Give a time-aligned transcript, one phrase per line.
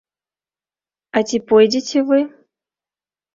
[1.19, 2.19] А ці пойдзеце вы?